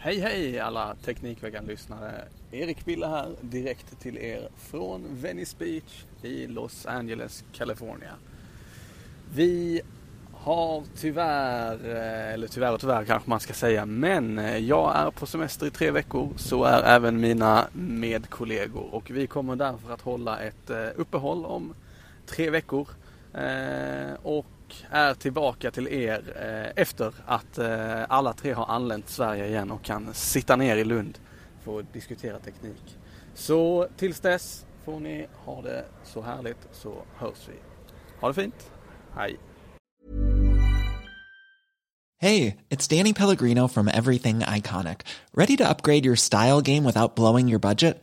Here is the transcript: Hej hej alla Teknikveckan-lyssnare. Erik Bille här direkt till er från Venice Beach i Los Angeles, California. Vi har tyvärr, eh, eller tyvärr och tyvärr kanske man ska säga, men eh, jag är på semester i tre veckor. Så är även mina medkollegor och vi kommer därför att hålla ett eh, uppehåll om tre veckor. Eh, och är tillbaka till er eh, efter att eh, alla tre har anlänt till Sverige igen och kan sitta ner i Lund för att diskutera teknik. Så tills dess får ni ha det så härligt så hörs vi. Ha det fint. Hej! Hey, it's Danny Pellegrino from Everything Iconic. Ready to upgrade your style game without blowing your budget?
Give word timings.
Hej 0.00 0.20
hej 0.20 0.60
alla 0.60 0.94
Teknikveckan-lyssnare. 1.04 2.24
Erik 2.50 2.84
Bille 2.84 3.06
här 3.06 3.34
direkt 3.40 4.00
till 4.00 4.18
er 4.18 4.48
från 4.56 5.04
Venice 5.10 5.56
Beach 5.58 6.04
i 6.22 6.46
Los 6.46 6.86
Angeles, 6.86 7.44
California. 7.52 8.12
Vi 9.34 9.80
har 10.32 10.82
tyvärr, 10.96 11.74
eh, 11.74 12.34
eller 12.34 12.46
tyvärr 12.46 12.72
och 12.72 12.80
tyvärr 12.80 13.04
kanske 13.04 13.30
man 13.30 13.40
ska 13.40 13.52
säga, 13.52 13.86
men 13.86 14.38
eh, 14.38 14.56
jag 14.56 14.96
är 14.96 15.10
på 15.10 15.26
semester 15.26 15.66
i 15.66 15.70
tre 15.70 15.90
veckor. 15.90 16.32
Så 16.36 16.64
är 16.64 16.82
även 16.82 17.20
mina 17.20 17.66
medkollegor 17.72 18.94
och 18.94 19.10
vi 19.10 19.26
kommer 19.26 19.56
därför 19.56 19.92
att 19.94 20.00
hålla 20.00 20.38
ett 20.38 20.70
eh, 20.70 20.86
uppehåll 20.96 21.44
om 21.44 21.74
tre 22.26 22.50
veckor. 22.50 22.88
Eh, 23.34 24.14
och 24.22 24.46
är 24.90 25.14
tillbaka 25.14 25.70
till 25.70 25.88
er 25.88 26.22
eh, 26.36 26.82
efter 26.82 27.14
att 27.26 27.58
eh, 27.58 28.04
alla 28.08 28.32
tre 28.32 28.52
har 28.52 28.66
anlänt 28.66 29.06
till 29.06 29.14
Sverige 29.14 29.46
igen 29.46 29.70
och 29.70 29.82
kan 29.82 30.14
sitta 30.14 30.56
ner 30.56 30.76
i 30.76 30.84
Lund 30.84 31.18
för 31.64 31.80
att 31.80 31.92
diskutera 31.92 32.38
teknik. 32.38 32.98
Så 33.34 33.88
tills 33.96 34.20
dess 34.20 34.66
får 34.84 35.00
ni 35.00 35.26
ha 35.44 35.62
det 35.62 35.84
så 36.04 36.22
härligt 36.22 36.68
så 36.72 36.94
hörs 37.16 37.48
vi. 37.48 37.54
Ha 38.20 38.28
det 38.28 38.34
fint. 38.34 38.70
Hej! 39.14 39.38
Hey, 42.20 42.56
it's 42.68 42.88
Danny 42.88 43.12
Pellegrino 43.12 43.68
from 43.68 43.88
Everything 43.88 44.40
Iconic. 44.40 45.02
Ready 45.32 45.56
to 45.56 45.68
upgrade 45.70 46.04
your 46.04 46.16
style 46.16 46.60
game 46.60 46.84
without 46.84 47.14
blowing 47.14 47.48
your 47.48 47.60
budget? 47.60 48.02